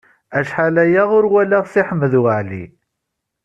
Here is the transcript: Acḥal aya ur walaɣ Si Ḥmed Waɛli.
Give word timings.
Acḥal 0.39 0.75
aya 0.83 1.01
ur 1.17 1.25
walaɣ 1.31 1.65
Si 1.67 1.81
Ḥmed 1.87 2.13
Waɛli. 2.21 2.63